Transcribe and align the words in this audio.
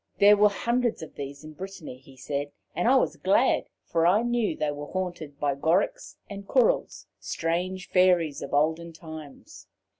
There 0.17 0.35
were 0.35 0.49
hundreds 0.49 1.03
of 1.03 1.13
these 1.13 1.43
in 1.43 1.53
Brittany, 1.53 1.99
he 1.99 2.17
said, 2.17 2.51
and 2.73 2.87
I 2.87 2.95
was 2.95 3.17
glad, 3.17 3.65
for 3.85 4.07
I 4.07 4.23
knew 4.23 4.57
they 4.57 4.71
were 4.71 4.87
haunted 4.87 5.39
by 5.39 5.53
"Gorics" 5.53 6.15
and 6.27 6.47
"Courils" 6.47 7.05
strange 7.19 7.87
Fairies 7.87 8.41
of 8.41 8.51
olden 8.51 8.93
times. 8.93 9.67